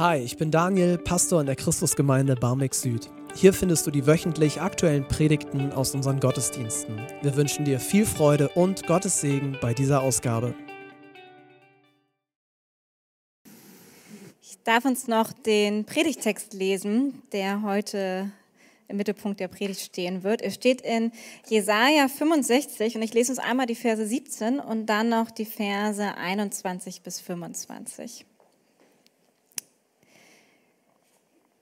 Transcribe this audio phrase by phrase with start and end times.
[0.00, 3.10] Hi, ich bin Daniel, Pastor in der Christusgemeinde Barmbek Süd.
[3.34, 6.98] Hier findest du die wöchentlich aktuellen Predigten aus unseren Gottesdiensten.
[7.20, 10.54] Wir wünschen dir viel Freude und Gottes Segen bei dieser Ausgabe.
[14.40, 18.32] Ich darf uns noch den Predigtext lesen, der heute
[18.88, 20.40] im Mittelpunkt der Predigt stehen wird.
[20.40, 21.12] Er steht in
[21.46, 26.02] Jesaja 65 und ich lese uns einmal die Verse 17 und dann noch die Verse
[26.16, 28.24] 21 bis 25.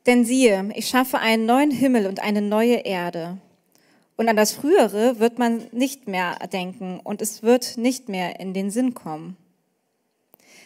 [0.09, 3.37] Denn siehe, ich schaffe einen neuen Himmel und eine neue Erde.
[4.17, 8.55] Und an das Frühere wird man nicht mehr denken und es wird nicht mehr in
[8.55, 9.37] den Sinn kommen.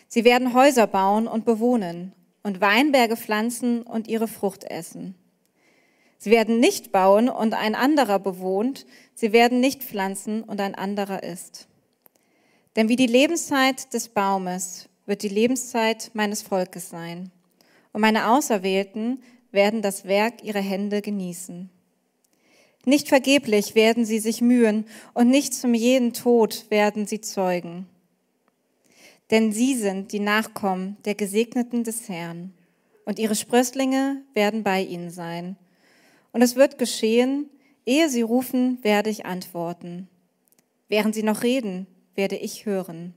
[0.06, 2.12] Sie werden Häuser bauen und bewohnen
[2.45, 5.16] und Weinberge pflanzen und ihre Frucht essen.
[6.19, 11.24] Sie werden nicht bauen und ein anderer bewohnt, sie werden nicht pflanzen und ein anderer
[11.24, 11.66] isst.
[12.77, 17.33] Denn wie die Lebenszeit des Baumes wird die Lebenszeit meines Volkes sein
[17.92, 19.22] und meine Auserwählten
[19.53, 21.70] werden das Werk ihrer Hände genießen.
[22.84, 27.86] Nicht vergeblich werden sie sich mühen und nicht zum jeden Tod werden sie zeugen.
[29.31, 32.53] Denn sie sind die Nachkommen der Gesegneten des Herrn
[33.05, 35.56] und ihre Sprösslinge werden bei ihnen sein.
[36.33, 37.48] Und es wird geschehen,
[37.87, 40.09] ehe sie rufen, werde ich antworten.
[40.89, 43.14] Während sie noch reden, werde ich hören.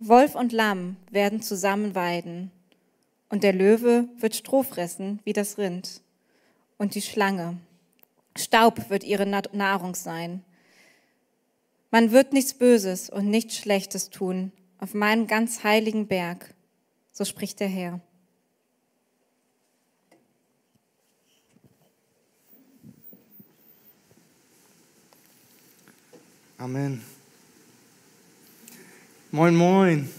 [0.00, 2.52] Wolf und Lamm werden zusammen weiden
[3.28, 6.02] und der Löwe wird Stroh fressen wie das Rind.
[6.76, 7.58] Und die Schlange.
[8.36, 10.44] Staub wird ihre Nahrung sein.
[11.90, 16.54] Man wird nichts Böses und nichts Schlechtes tun auf meinem ganz heiligen Berg.
[17.12, 18.00] So spricht der Herr.
[26.58, 27.02] Amen.
[29.30, 30.10] Moin, moin.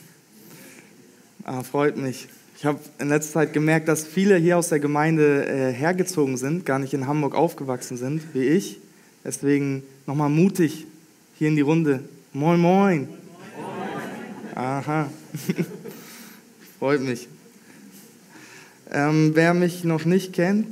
[1.43, 2.27] Ah, freut mich.
[2.59, 6.65] Ich habe in letzter Zeit gemerkt, dass viele hier aus der Gemeinde äh, hergezogen sind,
[6.65, 8.81] gar nicht in Hamburg aufgewachsen sind, wie ich.
[9.23, 10.85] Deswegen nochmal mutig
[11.37, 12.03] hier in die Runde.
[12.33, 13.07] Moin, moin.
[13.07, 13.17] moin.
[14.55, 15.09] Aha.
[16.79, 17.29] Freut mich.
[18.91, 20.67] Ähm, wer mich noch nicht kennt,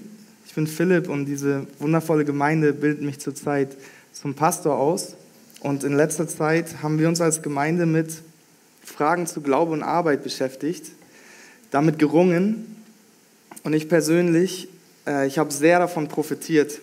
[0.45, 3.77] ich bin Philipp und diese wundervolle Gemeinde bildet mich zurzeit
[4.11, 5.15] zum Pastor aus.
[5.61, 8.09] Und in letzter Zeit haben wir uns als Gemeinde mit
[8.83, 10.96] Fragen zu Glaube und Arbeit beschäftigt
[11.71, 12.83] damit gerungen
[13.63, 14.69] und ich persönlich,
[15.05, 16.79] äh, ich habe sehr davon profitiert.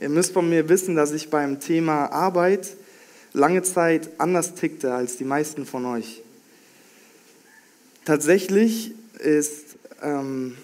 [0.00, 2.68] Ihr müsst von mir wissen, dass ich beim Thema Arbeit
[3.32, 6.22] lange Zeit anders tickte als die meisten von euch.
[8.04, 10.56] Tatsächlich ist ähm,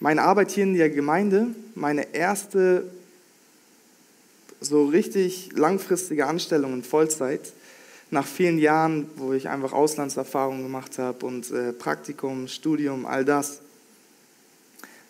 [0.00, 2.84] meine Arbeit hier in der Gemeinde meine erste
[4.60, 7.52] so richtig langfristige Anstellung in Vollzeit
[8.14, 13.60] nach vielen Jahren, wo ich einfach Auslandserfahrungen gemacht habe und äh, Praktikum, Studium, all das.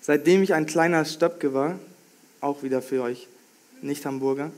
[0.01, 1.79] Seitdem ich ein kleiner Stöpke war,
[2.41, 3.29] auch wieder für euch
[3.83, 4.51] Nicht-Hamburger,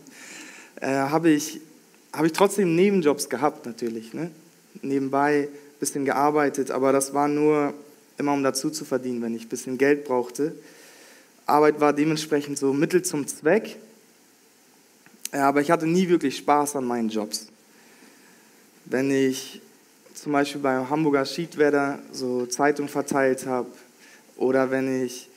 [0.81, 1.61] äh, habe ich,
[2.13, 4.15] hab ich trotzdem Nebenjobs gehabt natürlich.
[4.15, 4.31] Ne?
[4.81, 7.75] Nebenbei ein bisschen gearbeitet, aber das war nur
[8.17, 10.55] immer um dazu zu verdienen, wenn ich ein bisschen Geld brauchte.
[11.47, 13.77] Arbeit war dementsprechend so Mittel zum Zweck,
[15.33, 17.49] äh, aber ich hatte nie wirklich Spaß an meinen Jobs
[18.87, 19.61] wenn ich
[20.15, 23.69] zum Beispiel beim Hamburger Schiedwetter so Zeitung verteilt habe
[24.37, 25.29] oder wenn ich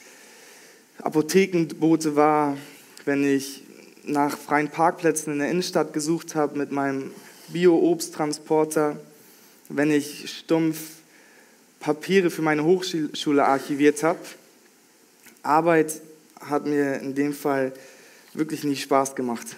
[0.99, 2.57] Apothekenbote war,
[3.05, 3.63] wenn ich
[4.03, 7.11] nach freien Parkplätzen in der Innenstadt gesucht habe mit meinem
[7.49, 8.97] Bio-Obsttransporter,
[9.69, 10.79] wenn ich stumpf
[11.79, 14.19] Papiere für meine Hochschule archiviert habe.
[15.43, 16.01] Arbeit
[16.39, 17.71] hat mir in dem Fall
[18.33, 19.55] wirklich nie Spaß gemacht.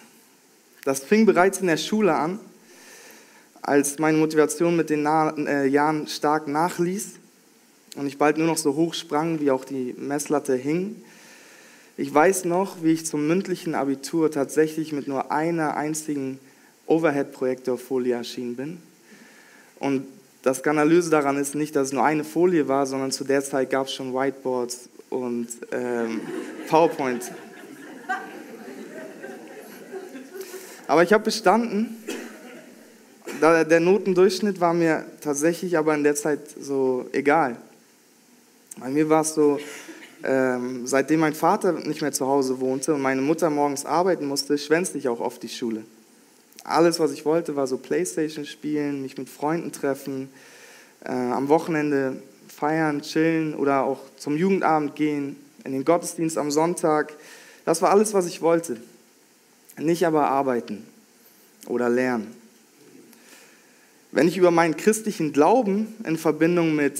[0.83, 2.39] Das fing bereits in der Schule an
[3.61, 7.13] als meine Motivation mit den äh, Jahren stark nachließ
[7.95, 10.95] und ich bald nur noch so hoch sprang, wie auch die Messlatte hing.
[11.97, 16.39] Ich weiß noch, wie ich zum mündlichen Abitur tatsächlich mit nur einer einzigen
[16.87, 18.77] Overhead-Projektorfolie erschienen bin.
[19.79, 20.05] Und
[20.41, 23.69] das Skandalöse daran ist nicht, dass es nur eine Folie war, sondern zu der Zeit
[23.69, 26.21] gab es schon Whiteboards und ähm,
[26.69, 27.31] PowerPoint.
[30.87, 31.95] Aber ich habe bestanden
[33.41, 37.57] der Notendurchschnitt war mir tatsächlich aber in der Zeit so egal.
[38.79, 39.59] Bei mir war es so,
[40.23, 44.57] ähm, seitdem mein Vater nicht mehr zu Hause wohnte und meine Mutter morgens arbeiten musste,
[44.57, 45.83] schwänzte ich auch oft die Schule.
[46.63, 50.29] Alles, was ich wollte, war so Playstation spielen, mich mit Freunden treffen,
[51.03, 57.13] äh, am Wochenende feiern, chillen oder auch zum Jugendabend gehen, in den Gottesdienst am Sonntag.
[57.65, 58.77] Das war alles, was ich wollte.
[59.77, 60.85] Nicht aber arbeiten
[61.67, 62.40] oder lernen.
[64.11, 66.99] Wenn ich über meinen christlichen Glauben in Verbindung mit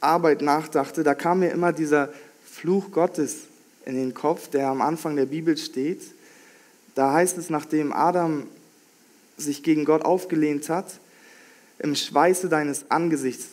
[0.00, 2.12] Arbeit nachdachte, da kam mir immer dieser
[2.44, 3.38] Fluch Gottes
[3.84, 6.02] in den Kopf, der am Anfang der Bibel steht.
[6.94, 8.46] Da heißt es, nachdem Adam
[9.36, 11.00] sich gegen Gott aufgelehnt hat,
[11.80, 13.48] im Schweiße deines Angesichts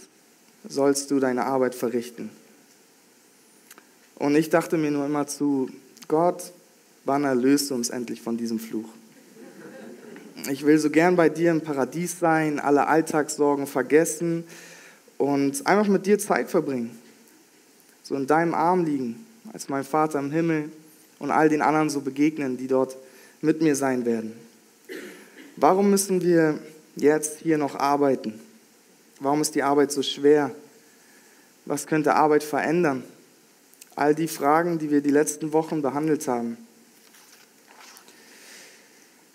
[0.67, 2.29] sollst du deine Arbeit verrichten.
[4.15, 5.69] Und ich dachte mir nur immer zu,
[6.07, 6.51] Gott,
[7.05, 8.89] wann erlöst du uns endlich von diesem Fluch?
[10.49, 14.43] Ich will so gern bei dir im Paradies sein, alle Alltagssorgen vergessen
[15.17, 16.97] und einfach mit dir Zeit verbringen.
[18.01, 20.71] So in deinem Arm liegen, als mein Vater im Himmel
[21.19, 22.97] und all den anderen so begegnen, die dort
[23.41, 24.33] mit mir sein werden.
[25.57, 26.57] Warum müssen wir
[26.95, 28.39] jetzt hier noch arbeiten?
[29.19, 30.51] Warum ist die Arbeit so schwer?
[31.65, 33.03] Was könnte Arbeit verändern?
[33.95, 36.57] All die Fragen, die wir die letzten Wochen behandelt haben.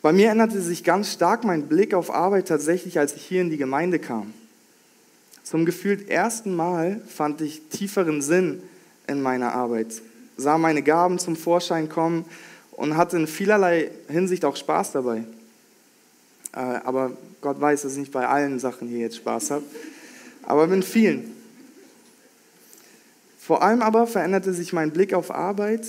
[0.06, 3.50] Bei mir änderte sich ganz stark mein Blick auf Arbeit tatsächlich, als ich hier in
[3.50, 4.32] die Gemeinde kam.
[5.42, 8.62] Zum gefühlt ersten Mal fand ich tieferen Sinn
[9.08, 10.00] in meiner Arbeit,
[10.36, 12.24] sah meine Gaben zum Vorschein kommen
[12.70, 15.24] und hatte in vielerlei Hinsicht auch Spaß dabei.
[16.52, 19.64] Äh, aber Gott weiß, dass ich nicht bei allen Sachen hier jetzt Spaß habe,
[20.44, 21.34] aber in vielen.
[23.40, 25.84] Vor allem aber veränderte sich mein Blick auf Arbeit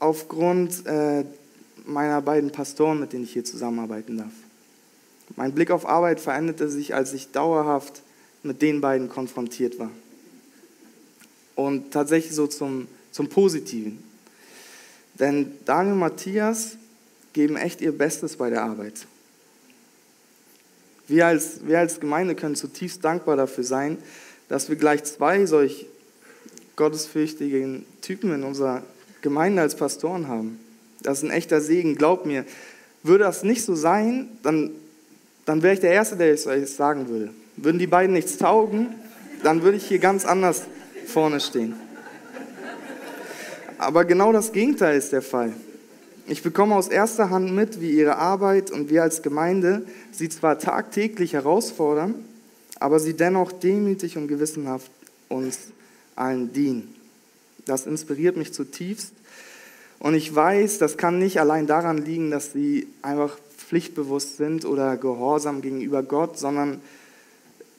[0.00, 1.24] aufgrund äh,
[1.88, 4.32] meiner beiden Pastoren, mit denen ich hier zusammenarbeiten darf.
[5.36, 8.02] Mein Blick auf Arbeit veränderte sich, als ich dauerhaft
[8.42, 9.90] mit den beiden konfrontiert war.
[11.54, 14.02] Und tatsächlich so zum, zum Positiven.
[15.14, 16.76] Denn Daniel und Matthias
[17.32, 19.06] geben echt ihr Bestes bei der Arbeit.
[21.08, 23.98] Wir als, wir als Gemeinde können zutiefst dankbar dafür sein,
[24.48, 25.86] dass wir gleich zwei solch
[26.76, 28.82] gottesfürchtigen Typen in unserer
[29.20, 30.60] Gemeinde als Pastoren haben.
[31.02, 32.44] Das ist ein echter Segen, glaub mir.
[33.02, 34.70] Würde das nicht so sein, dann,
[35.44, 37.30] dann wäre ich der Erste, der es euch sagen würde.
[37.56, 38.94] Würden die beiden nichts taugen,
[39.42, 40.64] dann würde ich hier ganz anders
[41.06, 41.74] vorne stehen.
[43.78, 45.52] Aber genau das Gegenteil ist der Fall.
[46.26, 50.58] Ich bekomme aus erster Hand mit, wie ihre Arbeit und wir als Gemeinde sie zwar
[50.58, 52.14] tagtäglich herausfordern,
[52.80, 54.90] aber sie dennoch demütig und gewissenhaft
[55.28, 55.58] uns
[56.16, 56.94] allen dienen.
[57.64, 59.12] Das inspiriert mich zutiefst
[60.00, 64.96] und ich weiß, das kann nicht allein daran liegen, dass sie einfach pflichtbewusst sind oder
[64.96, 66.80] gehorsam gegenüber Gott, sondern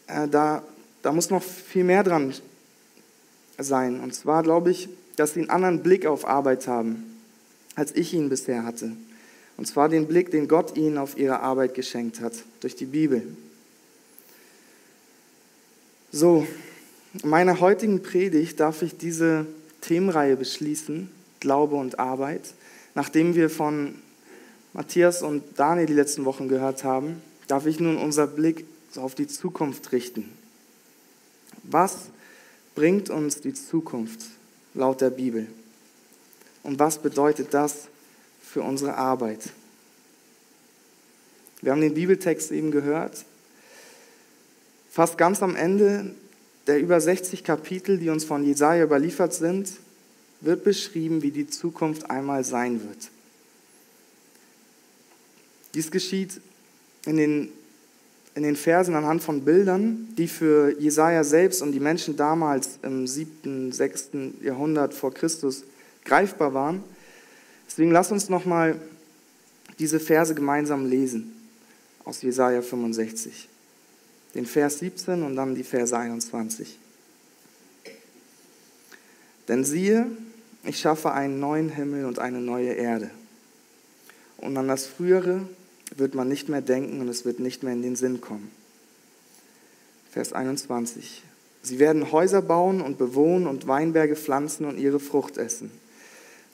[0.08, 0.62] äh, da,
[1.02, 2.34] da muss noch viel mehr dran
[3.58, 4.02] sein.
[4.02, 7.18] Und zwar glaube ich, dass sie einen anderen Blick auf Arbeit haben,
[7.76, 8.92] als ich ihn bisher hatte.
[9.58, 13.24] Und zwar den Blick, den Gott ihnen auf ihre Arbeit geschenkt hat, durch die Bibel.
[16.12, 16.46] So,
[17.22, 19.46] in meiner heutigen Predigt darf ich diese
[19.82, 22.54] Themenreihe beschließen Glaube und Arbeit.
[22.96, 23.96] Nachdem wir von
[24.74, 28.66] Matthias und Daniel die letzten Wochen gehört haben, darf ich nun unser Blick
[28.96, 30.32] auf die Zukunft richten.
[31.64, 32.10] Was
[32.76, 34.22] bringt uns die Zukunft
[34.74, 35.48] laut der Bibel?
[36.64, 37.88] Und was bedeutet das
[38.42, 39.50] für unsere Arbeit?
[41.62, 43.26] Wir haben den Bibeltext eben gehört.
[44.92, 46.16] Fast ganz am Ende
[46.68, 49.72] der über 60 Kapitel, die uns von Jesaja überliefert sind,
[50.42, 53.10] wird beschrieben, wie die Zukunft einmal sein wird.
[55.74, 56.40] Dies geschieht
[57.06, 57.50] in den,
[58.36, 63.06] in den Versen anhand von Bildern, die für Jesaja selbst und die Menschen damals im
[63.06, 64.10] 7., 6.
[64.42, 65.64] Jahrhundert vor Christus
[66.06, 66.84] greifbar waren.
[67.68, 68.80] Deswegen lass uns nochmal
[69.78, 71.34] diese Verse gemeinsam lesen
[72.04, 73.48] aus Jesaja 65.
[74.36, 76.80] Den Vers 17 und dann die Verse 21.
[79.48, 80.08] Denn siehe,
[80.64, 83.10] ich schaffe einen neuen Himmel und eine neue Erde.
[84.38, 85.42] Und an das Frühere
[85.96, 88.52] wird man nicht mehr denken und es wird nicht mehr in den Sinn kommen.
[90.12, 91.24] Vers 21.
[91.62, 95.72] Sie werden Häuser bauen und bewohnen und Weinberge pflanzen und ihre Frucht essen.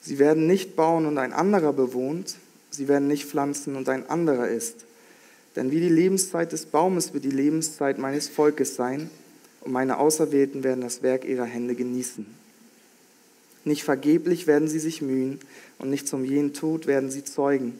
[0.00, 2.36] Sie werden nicht bauen und ein anderer bewohnt.
[2.70, 4.84] Sie werden nicht pflanzen und ein anderer isst.
[5.54, 9.10] Denn wie die Lebenszeit des Baumes wird die Lebenszeit meines Volkes sein,
[9.62, 12.24] und meine Auserwählten werden das Werk ihrer Hände genießen.
[13.66, 15.40] Nicht vergeblich werden sie sich mühen
[15.78, 17.76] und nicht zum jenen Tod werden sie zeugen,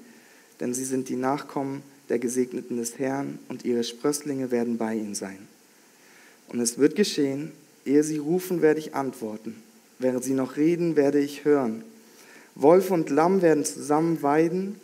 [0.58, 5.14] denn sie sind die Nachkommen der Gesegneten des Herrn und ihre Sprösslinge werden bei ihnen
[5.14, 5.38] sein.
[6.48, 7.52] Und es wird geschehen,
[7.84, 9.54] ehe sie rufen, werde ich antworten.
[10.00, 11.84] Während sie noch reden, werde ich hören.
[12.56, 14.80] Wolf und Lamm werden zusammen weiden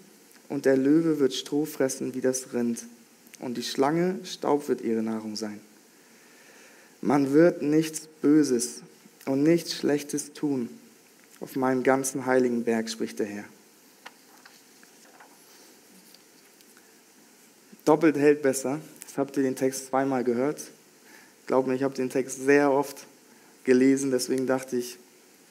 [0.49, 2.85] und der Löwe wird Stroh fressen wie das Rind
[3.41, 5.59] und die Schlange Staub wird ihre Nahrung sein.
[7.01, 8.83] Man wird nichts Böses
[9.27, 10.69] und nichts Schlechtes tun
[11.43, 13.45] auf meinem ganzen heiligen Berg, spricht der Herr.
[17.85, 18.79] Doppelt hält besser.
[19.05, 20.63] Das habt ihr den Text zweimal gehört.
[21.49, 23.07] Glaub mir, ich habe den Text sehr oft
[23.65, 24.99] gelesen, deswegen dachte ich,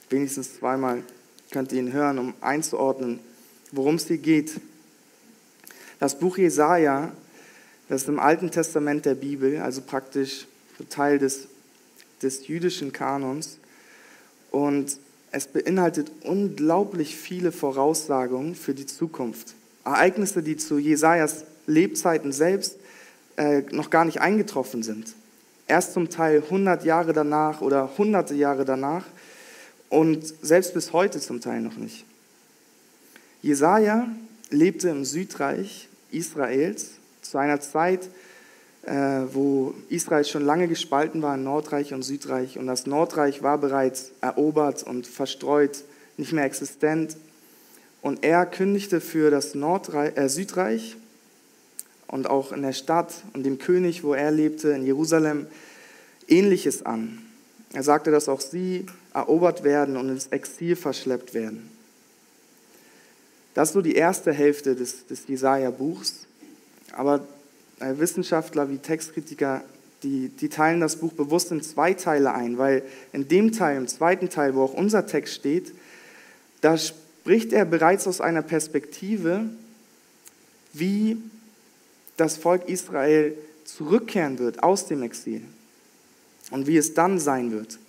[0.10, 1.03] wenigstens zweimal
[1.51, 3.19] könnt ihr ihn hören, um einzuordnen,
[3.74, 4.62] worum es hier geht.
[6.00, 7.12] Das Buch Jesaja,
[7.89, 10.48] das ist im Alten Testament der Bibel, also praktisch
[10.89, 11.50] Teil des,
[12.21, 13.57] des jüdischen Kanons.
[14.51, 14.98] Und
[15.31, 19.55] es beinhaltet unglaublich viele Voraussagungen für die Zukunft.
[19.85, 22.77] Ereignisse, die zu Jesajas Lebzeiten selbst
[23.38, 25.13] äh, noch gar nicht eingetroffen sind.
[25.67, 29.05] Erst zum Teil 100 Jahre danach oder hunderte Jahre danach
[29.89, 32.05] und selbst bis heute zum Teil noch nicht.
[33.41, 34.07] Jesaja
[34.50, 38.09] lebte im Südreich Israels zu einer Zeit,
[38.83, 44.11] wo Israel schon lange gespalten war in Nordreich und Südreich und das Nordreich war bereits
[44.21, 45.83] erobert und verstreut,
[46.17, 47.15] nicht mehr existent.
[48.01, 50.97] Und er kündigte für das Nordreich, äh, Südreich
[52.07, 55.47] und auch in der Stadt und dem König, wo er lebte, in Jerusalem,
[56.27, 57.19] Ähnliches an.
[57.73, 61.69] Er sagte, dass auch sie erobert werden und ins Exil verschleppt werden.
[63.53, 66.25] Das ist so die erste Hälfte des, des Jesaja-Buchs.
[66.93, 67.40] Aber äh,
[67.81, 69.63] Wissenschaftler wie Textkritiker,
[70.03, 72.83] die, die teilen das Buch bewusst in zwei Teile ein, weil
[73.13, 75.73] in dem Teil, im zweiten Teil, wo auch unser Text steht,
[76.61, 79.45] da spricht er bereits aus einer Perspektive,
[80.73, 81.17] wie
[82.17, 83.35] das Volk Israel
[83.65, 85.41] zurückkehren wird aus dem Exil
[86.50, 87.79] und wie es dann sein wird.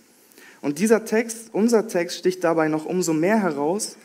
[0.61, 3.96] Und dieser Text, unser Text, sticht dabei noch umso mehr heraus,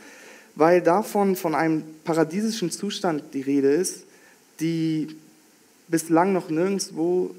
[0.56, 4.06] weil davon von einem paradiesischen Zustand die Rede ist,
[4.60, 5.16] die
[5.88, 7.32] bislang noch nirgendwo,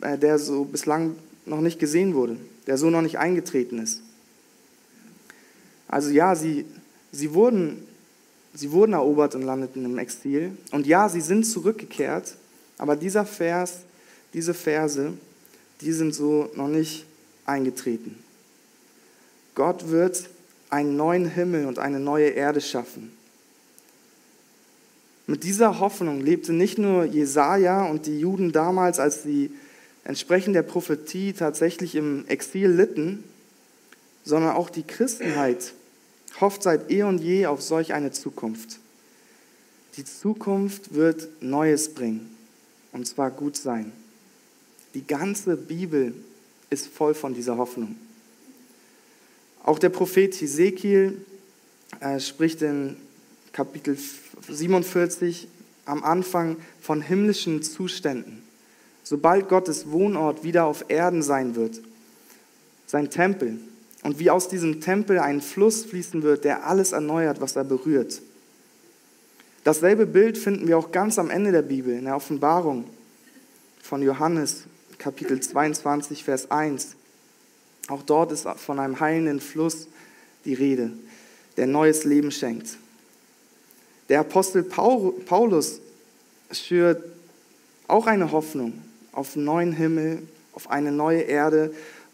[0.00, 4.02] äh, der so bislang noch nicht gesehen wurde, der so noch nicht eingetreten ist.
[5.88, 6.64] Also ja, sie,
[7.12, 7.86] sie wurden
[8.56, 10.56] Sie wurden erobert und landeten im Exil.
[10.70, 12.36] Und ja, sie sind zurückgekehrt,
[12.78, 13.80] aber dieser Vers,
[14.32, 15.12] diese Verse,
[15.80, 17.04] die sind so noch nicht
[17.46, 18.16] eingetreten.
[19.56, 20.30] Gott wird
[20.70, 23.12] einen neuen Himmel und eine neue Erde schaffen.
[25.26, 29.50] Mit dieser Hoffnung lebte nicht nur Jesaja und die Juden damals, als sie
[30.04, 33.24] entsprechend der Prophetie tatsächlich im Exil litten,
[34.24, 35.72] sondern auch die Christenheit
[36.40, 38.78] hofft seit eh und je auf solch eine Zukunft.
[39.96, 42.36] Die Zukunft wird Neues bringen,
[42.92, 43.92] und zwar gut sein.
[44.94, 46.14] Die ganze Bibel
[46.70, 47.96] ist voll von dieser Hoffnung.
[49.62, 51.24] Auch der Prophet Hesekiel
[52.00, 52.96] äh, spricht in
[53.52, 53.96] Kapitel
[54.48, 55.48] 47
[55.84, 58.42] am Anfang von himmlischen Zuständen.
[59.02, 61.80] Sobald Gottes Wohnort wieder auf Erden sein wird,
[62.86, 63.58] sein Tempel,
[64.02, 68.20] und wie aus diesem Tempel ein Fluss fließen wird, der alles erneuert, was er berührt.
[69.64, 72.84] Dasselbe Bild finden wir auch ganz am Ende der Bibel, in der Offenbarung
[73.82, 74.64] von Johannes,
[74.98, 76.96] Kapitel 22, Vers 1.
[77.88, 79.88] Auch dort ist von einem heilenden Fluss
[80.44, 80.92] die Rede,
[81.56, 82.76] der neues Leben schenkt.
[84.08, 85.80] Der Apostel Paulus
[86.52, 87.02] schürt
[87.88, 88.74] auch eine Hoffnung
[89.12, 91.72] auf einen neuen Himmel, auf eine neue Erde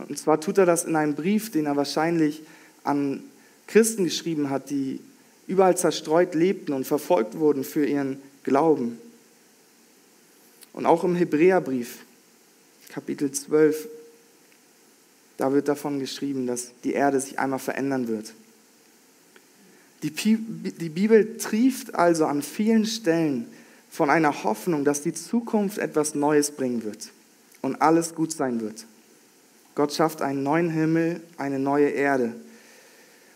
[0.08, 2.42] und zwar tut er das in einem Brief, den er wahrscheinlich
[2.84, 3.22] an
[3.66, 5.00] Christen geschrieben hat, die
[5.46, 8.98] überall zerstreut lebten und verfolgt wurden für ihren Glauben.
[10.72, 11.98] Und auch im Hebräerbrief,
[12.88, 13.88] Kapitel 12,
[15.36, 18.32] da wird davon geschrieben, dass die Erde sich einmal verändern wird.
[20.02, 23.46] Die, die Bibel trieft also an vielen Stellen
[23.90, 27.10] von einer Hoffnung, dass die Zukunft etwas Neues bringen wird
[27.60, 28.86] und alles gut sein wird.
[29.74, 32.34] Gott schafft einen neuen Himmel, eine neue Erde.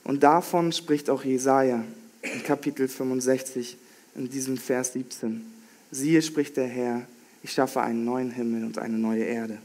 [0.04, 1.84] Und davon spricht auch Jesaja
[2.22, 3.76] in Kapitel 65
[4.14, 5.44] in diesem Vers 17.
[5.90, 7.06] Siehe, spricht der Herr,
[7.42, 9.58] ich schaffe einen neuen Himmel und eine neue Erde.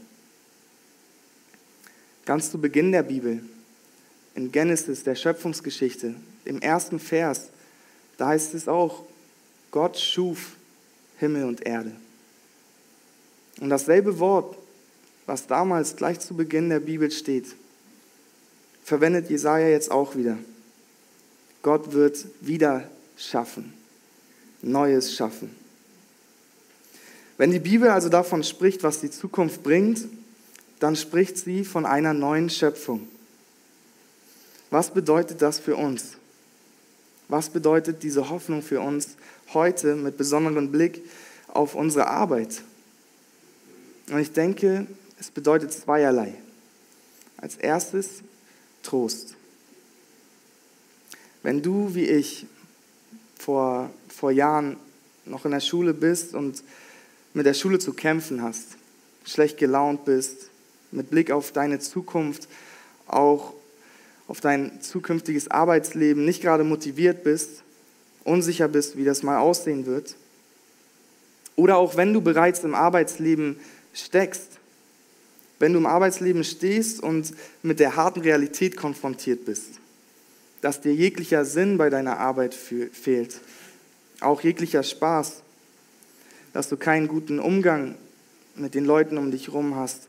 [2.24, 3.42] Ganz zu Beginn der Bibel,
[4.34, 7.48] in Genesis, der Schöpfungsgeschichte, im ersten Vers,
[8.16, 9.04] da heißt es auch,
[9.70, 10.56] Gott schuf
[11.18, 11.92] Himmel und Erde.
[13.60, 14.56] Und dasselbe Wort
[15.30, 17.46] was damals gleich zu Beginn der Bibel steht,
[18.82, 20.36] verwendet Jesaja jetzt auch wieder.
[21.62, 23.72] Gott wird wieder schaffen,
[24.60, 25.54] Neues schaffen.
[27.38, 30.08] Wenn die Bibel also davon spricht, was die Zukunft bringt,
[30.80, 33.06] dann spricht sie von einer neuen Schöpfung.
[34.70, 36.16] Was bedeutet das für uns?
[37.28, 39.16] Was bedeutet diese Hoffnung für uns
[39.52, 41.04] heute mit besonderem Blick
[41.48, 42.62] auf unsere Arbeit?
[44.10, 44.86] Und ich denke,
[45.18, 46.34] es bedeutet zweierlei.
[47.36, 48.22] Als erstes
[48.82, 49.34] Trost.
[51.42, 52.46] Wenn du wie ich
[53.38, 54.76] vor, vor Jahren
[55.24, 56.62] noch in der Schule bist und
[57.32, 58.76] mit der Schule zu kämpfen hast,
[59.24, 60.50] schlecht gelaunt bist,
[60.90, 62.48] mit Blick auf deine Zukunft,
[63.06, 63.54] auch
[64.30, 67.64] auf dein zukünftiges Arbeitsleben nicht gerade motiviert bist,
[68.22, 70.14] unsicher bist, wie das mal aussehen wird.
[71.56, 73.58] Oder auch wenn du bereits im Arbeitsleben
[73.92, 74.60] steckst,
[75.58, 77.34] wenn du im Arbeitsleben stehst und
[77.64, 79.80] mit der harten Realität konfrontiert bist,
[80.60, 83.40] dass dir jeglicher Sinn bei deiner Arbeit fehlt,
[84.20, 85.42] auch jeglicher Spaß,
[86.52, 87.96] dass du keinen guten Umgang
[88.54, 90.06] mit den Leuten um dich herum hast.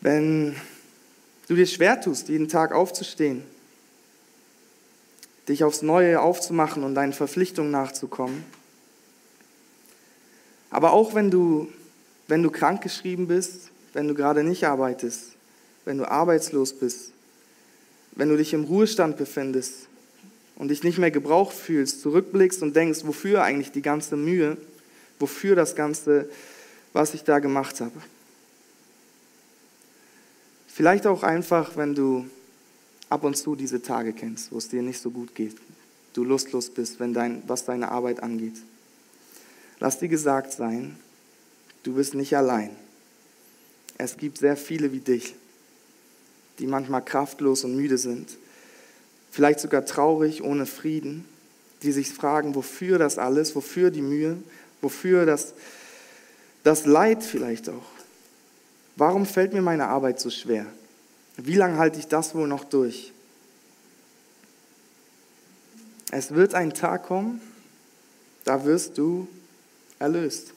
[0.00, 0.56] Wenn
[1.48, 3.42] du dir schwer tust, jeden Tag aufzustehen,
[5.48, 8.44] dich aufs Neue aufzumachen und deinen Verpflichtungen nachzukommen.
[10.70, 11.68] Aber auch wenn du,
[12.26, 15.32] wenn du krankgeschrieben bist, wenn du gerade nicht arbeitest,
[15.84, 17.12] wenn du arbeitslos bist,
[18.12, 19.88] wenn du dich im Ruhestand befindest
[20.56, 24.56] und dich nicht mehr gebraucht fühlst, zurückblickst und denkst, wofür eigentlich die ganze Mühe,
[25.18, 26.28] wofür das Ganze,
[26.92, 27.92] was ich da gemacht habe.
[30.74, 32.28] Vielleicht auch einfach, wenn du
[33.08, 35.54] ab und zu diese Tage kennst, wo es dir nicht so gut geht,
[36.14, 38.56] du lustlos bist, wenn dein, was deine Arbeit angeht.
[39.78, 40.96] Lass dir gesagt sein,
[41.84, 42.70] du bist nicht allein.
[43.98, 45.36] Es gibt sehr viele wie dich,
[46.58, 48.36] die manchmal kraftlos und müde sind,
[49.30, 51.24] vielleicht sogar traurig, ohne Frieden,
[51.84, 54.38] die sich fragen, wofür das alles, wofür die Mühe,
[54.82, 55.54] wofür das,
[56.64, 57.93] das Leid vielleicht auch.
[58.96, 60.66] Warum fällt mir meine Arbeit so schwer?
[61.36, 63.12] Wie lange halte ich das wohl noch durch?
[66.10, 67.40] Es wird ein Tag kommen,
[68.44, 69.26] da wirst du
[69.98, 70.52] erlöst.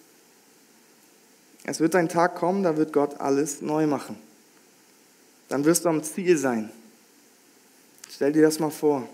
[1.63, 4.17] Es wird ein Tag kommen, da wird Gott alles neu machen.
[5.50, 6.72] Dann wirst du am Ziel sein.
[8.10, 9.08] Stell dir das mal vor.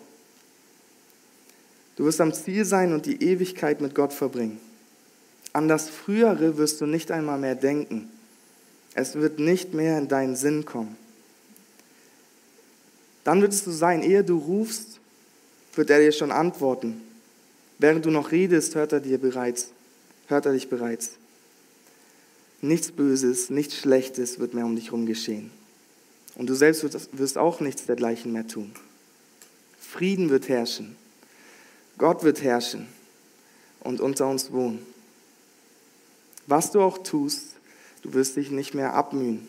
[1.95, 4.59] Du wirst am Ziel sein und die Ewigkeit mit Gott verbringen.
[5.51, 8.11] An das Frühere wirst du nicht einmal mehr denken.
[8.95, 10.95] Es wird nicht mehr in deinen Sinn kommen.
[13.23, 14.99] Dann wird es so sein, ehe du rufst,
[15.75, 17.01] wird er dir schon antworten.
[17.79, 19.69] Während du noch redest, hört er dir bereits,
[20.27, 21.11] hört er dich bereits.
[22.61, 25.51] Nichts Böses, nichts Schlechtes wird mehr um dich herum geschehen.
[26.35, 26.83] Und du selbst
[27.17, 28.71] wirst auch nichts dergleichen mehr tun.
[29.79, 30.95] Frieden wird herrschen.
[31.97, 32.87] Gott wird herrschen
[33.81, 34.85] und unter uns wohnen.
[36.47, 37.52] Was du auch tust,
[38.03, 39.47] du wirst dich nicht mehr abmühen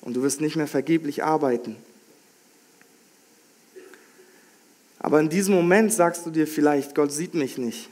[0.00, 1.76] und du wirst nicht mehr vergeblich arbeiten.
[4.98, 7.88] Aber in diesem Moment sagst du dir vielleicht, Gott sieht mich nicht.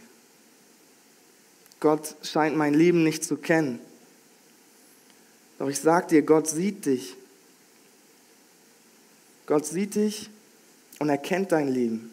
[1.78, 3.78] Gott scheint mein Leben nicht zu kennen.
[5.58, 7.14] Doch ich sage dir, Gott sieht dich.
[9.46, 10.30] Gott sieht dich
[10.98, 12.10] und erkennt dein Leben.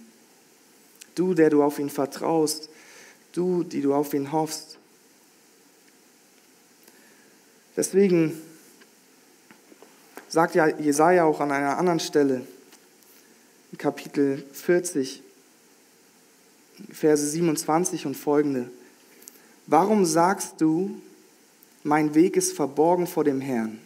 [1.15, 2.69] Du, der du auf ihn vertraust,
[3.31, 4.77] du, die du auf ihn hoffst.
[7.75, 8.39] Deswegen
[10.29, 12.41] sagt ja Jesaja auch an einer anderen Stelle,
[13.77, 15.23] Kapitel 40,
[16.91, 18.69] Verse 27 und folgende.
[19.67, 21.01] Warum sagst du,
[21.83, 23.79] mein Weg ist verborgen vor dem Herrn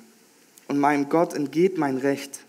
[0.67, 2.41] und meinem Gott entgeht mein Recht?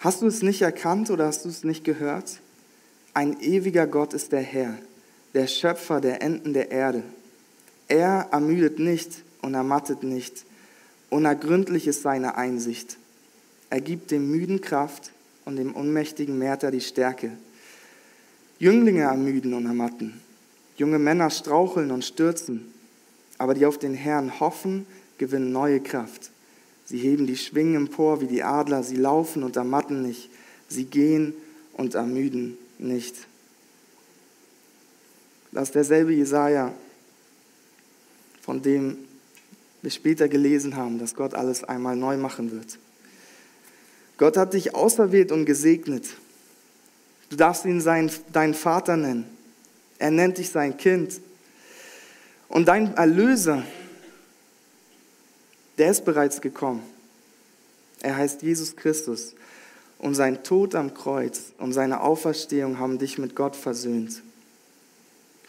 [0.00, 2.40] Hast du es nicht erkannt oder hast du es nicht gehört?
[3.14, 4.76] Ein ewiger Gott ist der Herr,
[5.32, 7.02] der Schöpfer der Enden der Erde.
[7.88, 10.44] Er ermüdet nicht und ermattet nicht.
[11.10, 12.96] Unergründlich ist seine Einsicht.
[13.68, 15.12] Er gibt dem Müden Kraft
[15.44, 17.32] und dem unmächtigen Märter die Stärke.
[18.58, 20.20] Jünglinge ermüden und ermatten,
[20.76, 22.72] junge Männer straucheln und stürzen,
[23.36, 24.86] aber die auf den Herrn hoffen,
[25.18, 26.30] gewinnen neue Kraft.
[26.84, 30.30] Sie heben die Schwingen empor wie die Adler, sie laufen und ermatten nicht,
[30.68, 31.34] sie gehen
[31.72, 33.16] und ermüden nicht.
[35.50, 36.72] Das ist derselbe Jesaja,
[38.42, 38.96] von dem
[39.82, 42.78] wir später gelesen haben, dass Gott alles einmal neu machen wird.
[44.16, 46.06] Gott hat dich auserwählt und gesegnet.
[47.28, 49.26] Du darfst ihn sein, deinen Vater nennen.
[49.98, 51.20] Er nennt dich sein Kind.
[52.48, 53.64] Und dein Erlöser,
[55.78, 56.82] der ist bereits gekommen.
[58.00, 59.34] Er heißt Jesus Christus.
[59.98, 64.22] Und sein Tod am Kreuz und seine Auferstehung haben dich mit Gott versöhnt.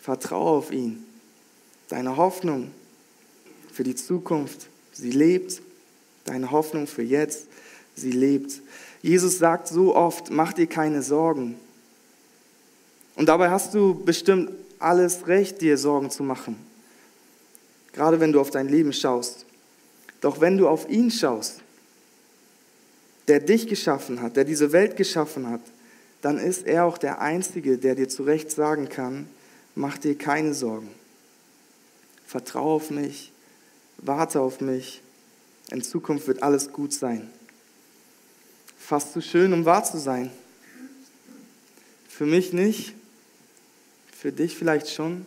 [0.02, 1.04] Vertraue auf ihn.
[1.90, 2.72] Deine Hoffnung
[3.74, 5.62] für die Zukunft, sie lebt.
[6.26, 7.48] Deine Hoffnung für jetzt,
[7.96, 8.62] sie lebt.
[9.02, 11.56] Jesus sagt so oft, mach dir keine Sorgen.
[13.16, 16.56] Und dabei hast du bestimmt alles recht, dir Sorgen zu machen.
[17.92, 19.46] Gerade wenn du auf dein Leben schaust.
[20.22, 21.60] Doch wenn du auf ihn schaust,
[23.28, 25.62] der dich geschaffen hat, der diese Welt geschaffen hat,
[26.22, 29.28] dann ist er auch der Einzige, der dir zu Recht sagen kann,
[29.76, 30.90] mach dir keine Sorgen.
[32.26, 33.33] Vertraue auf mich,
[34.06, 35.02] warte auf mich,
[35.72, 37.30] in Zukunft wird alles gut sein.
[38.78, 40.30] Fast zu schön, um wahr zu sein.
[42.08, 42.94] Für mich nicht,
[44.12, 45.26] für dich vielleicht schon.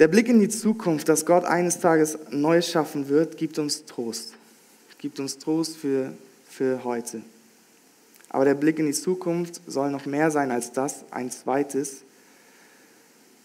[0.00, 4.34] Der Blick in die Zukunft, dass Gott eines Tages Neues schaffen wird, gibt uns Trost.
[4.98, 6.12] Gibt uns Trost für,
[6.48, 7.22] für heute.
[8.28, 12.02] Aber der Blick in die Zukunft soll noch mehr sein als das, ein zweites,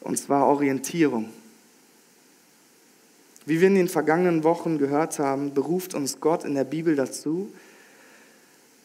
[0.02, 1.30] und zwar Orientierung.
[3.50, 7.52] Wie wir in den vergangenen Wochen gehört haben, beruft uns Gott in der Bibel dazu,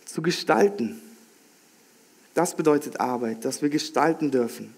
[0.07, 1.03] zu gestalten.
[2.33, 4.75] Das bedeutet Arbeit, dass wir gestalten dürfen.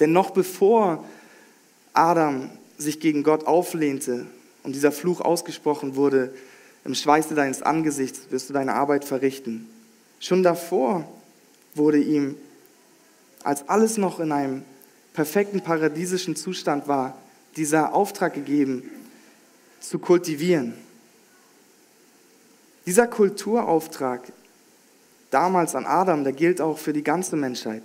[0.00, 1.02] Denn noch bevor
[1.94, 4.26] Adam sich gegen Gott auflehnte
[4.64, 6.34] und dieser Fluch ausgesprochen wurde,
[6.84, 9.66] im Schweiße deines Angesichts wirst du deine Arbeit verrichten.
[10.18, 11.10] Schon davor
[11.74, 12.36] wurde ihm,
[13.44, 14.62] als alles noch in einem
[15.14, 17.16] perfekten paradiesischen Zustand war,
[17.56, 18.90] dieser Auftrag gegeben,
[19.80, 20.74] zu kultivieren.
[22.86, 24.32] Dieser Kulturauftrag
[25.30, 27.82] damals an Adam, der gilt auch für die ganze Menschheit,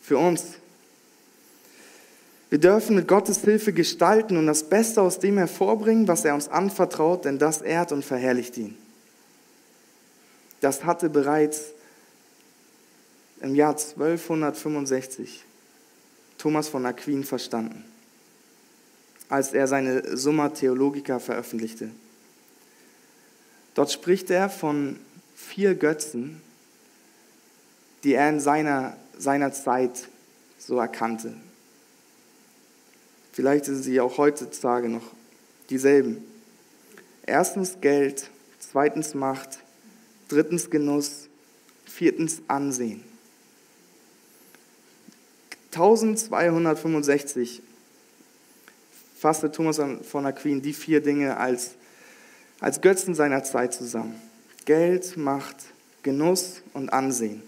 [0.00, 0.44] für uns.
[2.48, 6.48] Wir dürfen mit Gottes Hilfe gestalten und das Beste aus dem hervorbringen, was er uns
[6.48, 8.76] anvertraut, denn das ehrt und verherrlicht ihn.
[10.60, 11.72] Das hatte bereits
[13.40, 15.44] im Jahr 1265
[16.38, 17.84] Thomas von Aquin verstanden,
[19.28, 21.90] als er seine Summa Theologica veröffentlichte.
[23.74, 24.98] Dort spricht er von
[25.34, 26.40] vier Götzen,
[28.04, 30.08] die er in seiner, seiner Zeit
[30.58, 31.34] so erkannte.
[33.32, 35.02] Vielleicht sind sie auch heutzutage noch
[35.68, 36.24] dieselben.
[37.26, 39.58] Erstens Geld, zweitens Macht,
[40.28, 41.28] drittens Genuss,
[41.84, 43.02] viertens Ansehen.
[45.72, 47.60] 1265
[49.18, 51.72] fasste Thomas von Aquin die vier Dinge als,
[52.60, 54.20] als Götzen seiner Zeit zusammen.
[54.64, 55.56] Geld, Macht,
[56.02, 57.42] Genuss und Ansehen.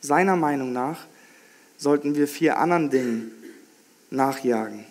[0.00, 1.06] Seiner Meinung nach
[1.76, 3.32] sollten wir vier anderen Dingen
[4.10, 4.84] nachjagen.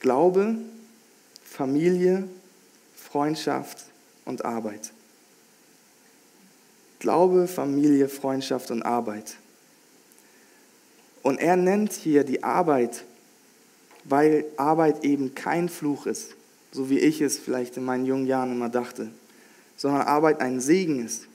[0.00, 0.56] Glaube,
[1.44, 2.28] Familie,
[2.96, 3.84] Freundschaft
[4.24, 4.92] und Arbeit.
[6.98, 9.36] Glaube, Familie, Freundschaft und Arbeit.
[11.22, 13.04] Und er nennt hier die Arbeit,
[14.04, 16.34] weil Arbeit eben kein Fluch ist,
[16.72, 19.08] so wie ich es vielleicht in meinen jungen Jahren immer dachte,
[19.76, 21.26] sondern Arbeit ein Segen ist.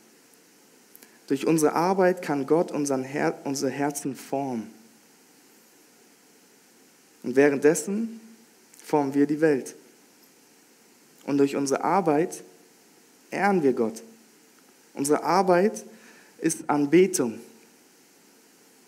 [1.27, 4.71] Durch unsere Arbeit kann Gott unseren Her unsere Herzen formen.
[7.23, 8.19] Und währenddessen
[8.84, 9.75] formen wir die Welt.
[11.25, 12.43] Und durch unsere Arbeit
[13.29, 14.01] ehren wir Gott.
[14.93, 15.84] Unsere Arbeit
[16.39, 17.39] ist Anbetung.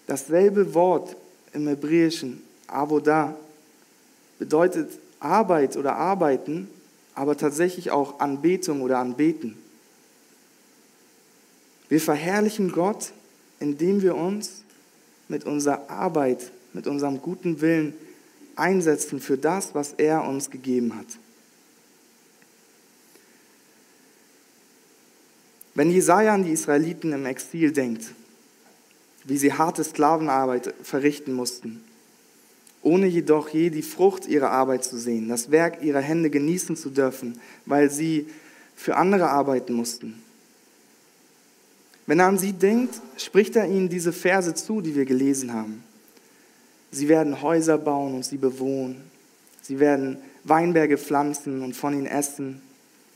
[0.07, 1.15] Dasselbe Wort
[1.53, 3.35] im Hebräischen, Avodah,
[4.41, 6.67] bedeutet Arbeit oder Arbeiten,
[7.13, 9.55] aber tatsächlich auch Anbetung oder Anbeten.
[11.89, 13.11] Wir verherrlichen Gott,
[13.59, 14.63] indem wir uns
[15.27, 17.93] mit unserer Arbeit, mit unserem guten Willen
[18.55, 21.19] einsetzen für das, was er uns gegeben hat.
[25.75, 28.05] Wenn Jesaja an die Israeliten im Exil denkt,
[29.23, 31.83] wie sie harte Sklavenarbeit verrichten mussten,
[32.83, 36.89] ohne jedoch je die Frucht ihrer Arbeit zu sehen, das Werk ihrer Hände genießen zu
[36.89, 38.27] dürfen, weil sie
[38.75, 40.21] für andere arbeiten mussten,
[42.07, 45.83] wenn er an sie denkt, spricht er ihnen diese Verse zu, die wir gelesen haben.
[46.91, 48.97] Sie werden Häuser bauen und sie bewohnen.
[49.61, 52.61] Sie werden Weinberge pflanzen und von ihnen essen.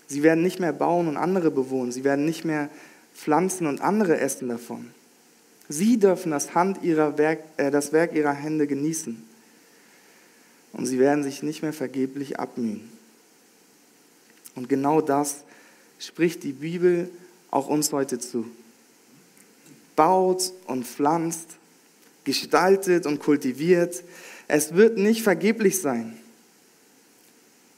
[0.08, 1.92] Sie werden nicht mehr bauen und andere bewohnen.
[1.92, 2.70] Sie werden nicht mehr
[3.14, 4.92] pflanzen und andere essen davon.
[5.68, 9.22] Sie dürfen das, Hand ihrer Werk, äh, das Werk ihrer Hände genießen.
[10.76, 12.90] Und sie werden sich nicht mehr vergeblich abmühen.
[14.56, 15.44] Und genau das
[16.00, 17.10] spricht die Bibel
[17.50, 18.46] auch uns heute zu
[19.96, 21.48] baut und pflanzt,
[22.26, 24.04] gestaltet und kultiviert.
[24.48, 26.18] Es wird nicht vergeblich sein.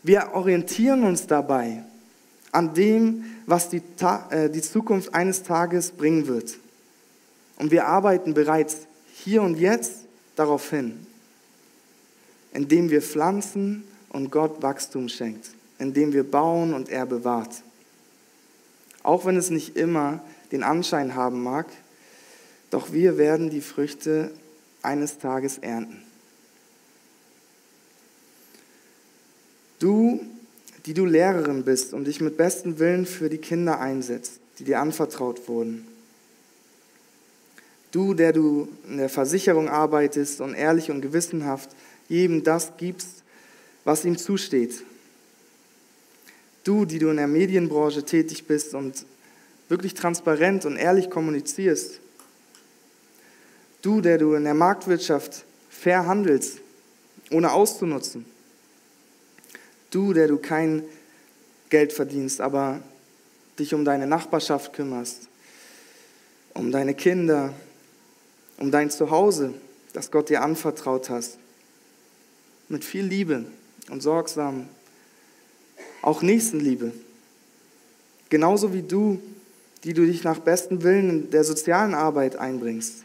[0.04, 1.84] Wir orientieren uns dabei
[2.52, 3.82] an dem, was die,
[4.32, 6.58] äh, die Zukunft eines Tages bringen wird.
[7.58, 8.78] Und wir arbeiten bereits
[9.14, 9.94] hier und jetzt
[10.36, 11.07] darauf hin,
[12.58, 17.62] indem wir pflanzen und Gott Wachstum schenkt, indem wir bauen und er bewahrt.
[19.04, 21.68] Auch wenn es nicht immer den Anschein haben mag,
[22.72, 24.32] doch wir werden die Früchte
[24.82, 26.02] eines Tages ernten.
[29.78, 30.20] Du,
[30.88, 34.80] die du Lehrerin bist und dich mit bestem Willen für die Kinder einsetzt, die dir
[34.80, 35.86] anvertraut wurden.
[37.92, 41.70] Du, der du in der Versicherung arbeitest und ehrlich und gewissenhaft
[42.08, 43.24] jedem das gibst,
[43.84, 44.84] was ihm zusteht.
[46.64, 49.06] Du, die du in der Medienbranche tätig bist und
[49.70, 52.00] wirklich transparent und ehrlich kommunizierst.
[53.82, 56.60] Du, der du in der Marktwirtschaft fair handelst,
[57.32, 58.26] ohne auszunutzen.
[59.92, 60.84] Du, der du kein
[61.70, 62.82] Geld verdienst, aber
[63.60, 65.28] dich um deine Nachbarschaft kümmerst,
[66.54, 67.54] um deine Kinder,
[68.58, 69.54] um dein Zuhause,
[69.94, 71.38] das Gott dir anvertraut hast.
[72.70, 73.46] Mit viel Liebe
[73.90, 74.68] und sorgsam,
[76.02, 76.92] auch Nächstenliebe.
[78.30, 79.22] Genauso wie du,
[79.84, 83.04] die du dich nach bestem Willen in der sozialen Arbeit einbringst.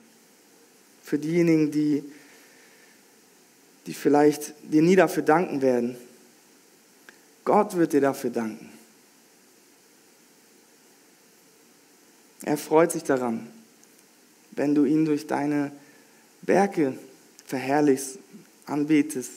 [1.05, 2.03] Für diejenigen, die,
[3.87, 5.96] die vielleicht dir nie dafür danken werden.
[7.44, 8.70] Gott wird dir dafür danken.
[12.44, 13.46] Er freut sich daran,
[14.53, 15.70] wenn du ihn durch deine
[16.42, 16.98] Werke
[17.46, 18.18] verherrlichst,
[18.66, 19.31] anbetest.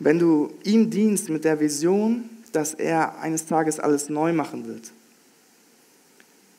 [0.00, 4.92] Wenn du ihm dienst mit der Vision, dass er eines Tages alles neu machen wird.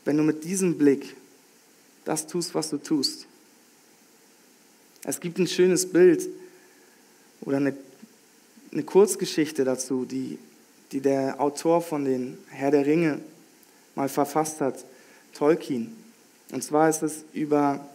[0.03, 1.15] Wenn du mit diesem Blick
[2.03, 3.25] das tust, was du tust.
[5.03, 6.27] Es gibt ein schönes Bild
[7.41, 7.75] oder eine,
[8.71, 10.37] eine Kurzgeschichte dazu, die,
[10.91, 13.19] die der Autor von den Herr der Ringe
[13.95, 14.85] mal verfasst hat,
[15.33, 15.95] Tolkien.
[16.51, 17.87] Und zwar ist es über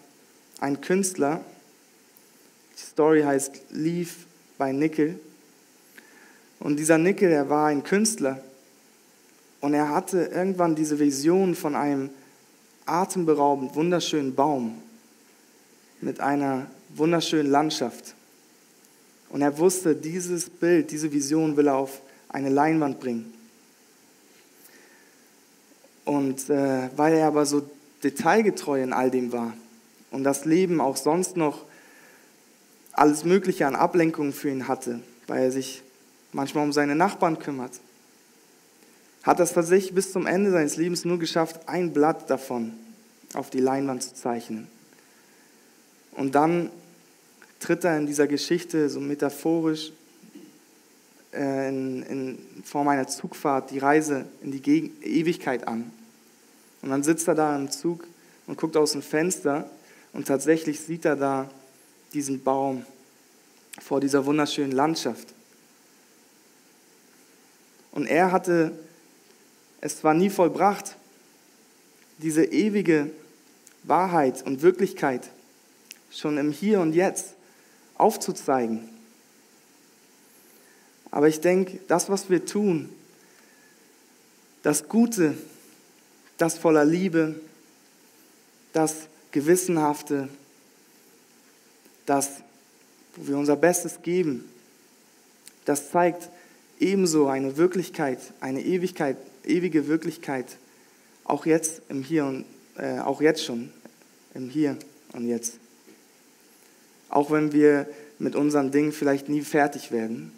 [0.58, 1.44] einen Künstler,
[2.76, 4.16] die Story heißt Leaf
[4.58, 5.18] by Nickel.
[6.60, 8.42] Und dieser Nickel, er war ein Künstler
[9.60, 12.10] und er hatte irgendwann diese Vision von einem
[12.86, 14.80] atemberaubend wunderschönen Baum
[16.00, 18.14] mit einer wunderschönen Landschaft.
[19.30, 23.32] Und er wusste, dieses Bild, diese Vision will er auf eine Leinwand bringen.
[26.04, 27.62] Und äh, weil er aber so
[28.02, 29.54] detailgetreu in all dem war
[30.10, 31.64] und das Leben auch sonst noch
[32.92, 35.82] alles Mögliche an Ablenkungen für ihn hatte, weil er sich
[36.32, 37.80] manchmal um seine Nachbarn kümmert,
[39.22, 42.72] hat das tatsächlich bis zum Ende seines Lebens nur geschafft, ein Blatt davon
[43.34, 44.68] auf die Leinwand zu zeichnen.
[46.12, 46.70] Und dann
[47.60, 49.92] tritt er in dieser Geschichte so metaphorisch
[51.32, 55.92] äh, in, in Form einer Zugfahrt die Reise in die Geg Ewigkeit an.
[56.82, 58.06] Und dann sitzt er da im Zug
[58.46, 59.70] und guckt aus dem Fenster
[60.12, 61.50] und tatsächlich sieht er da
[62.14, 62.84] diesen Baum
[63.80, 65.28] vor dieser wunderschönen Landschaft.
[67.92, 68.72] Und er hatte
[69.80, 70.96] es zwar nie vollbracht,
[72.18, 73.10] diese ewige
[73.82, 75.30] Wahrheit und Wirklichkeit
[76.10, 77.34] schon im Hier und Jetzt
[77.96, 78.88] aufzuzeigen.
[81.10, 82.88] Aber ich denke, das, was wir tun,
[84.62, 85.36] das Gute,
[86.36, 87.40] das voller Liebe,
[88.72, 90.28] das Gewissenhafte,
[92.06, 92.28] das,
[93.16, 94.48] wo wir unser Bestes geben,
[95.64, 96.30] das zeigt,
[96.80, 100.46] ebenso eine Wirklichkeit, eine Ewigkeit, ewige Wirklichkeit,
[101.24, 102.44] auch jetzt im Hier und
[102.76, 103.70] äh, auch jetzt schon
[104.34, 104.76] im Hier
[105.12, 105.58] und Jetzt.
[107.08, 107.88] Auch wenn wir
[108.18, 110.32] mit unseren Dingen vielleicht nie fertig werden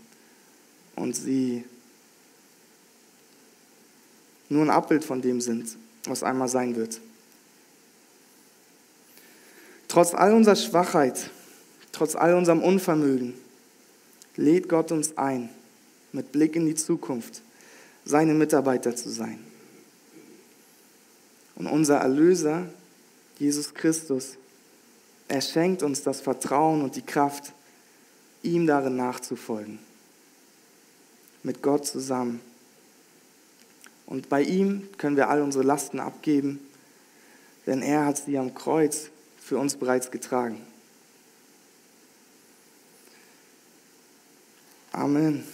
[0.96, 1.64] und sie
[4.48, 7.00] nur ein Abbild von dem sind, was einmal sein wird.
[9.88, 11.31] Trotz all unserer Schwachheit,
[11.92, 13.35] trotz all unserem Unvermögen,
[14.37, 15.50] lädt Gott uns ein,
[16.12, 17.42] mit Blick in die Zukunft
[18.05, 19.38] seine Mitarbeiter zu sein.
[21.55, 22.66] Und unser Erlöser,
[23.38, 24.37] Jesus Christus,
[25.29, 27.53] er schenkt uns das Vertrauen und die Kraft,
[28.42, 29.79] ihm darin nachzufolgen.
[31.42, 32.40] Mit Gott zusammen.
[34.07, 36.61] Und bei ihm können wir all unsere Lasten abgeben,
[37.66, 40.61] denn er hat sie am Kreuz für uns bereits getragen.
[44.92, 45.44] Amen.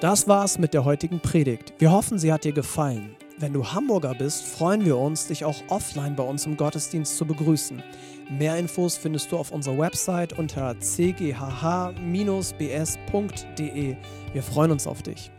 [0.00, 1.74] Das war's mit der heutigen Predigt.
[1.78, 3.16] Wir hoffen, sie hat dir gefallen.
[3.36, 7.26] Wenn du Hamburger bist, freuen wir uns, dich auch offline bei uns im Gottesdienst zu
[7.26, 7.82] begrüßen.
[8.30, 11.96] Mehr Infos findest du auf unserer Website unter cghh-bs.de.
[14.32, 15.32] Wir freuen uns auf dich.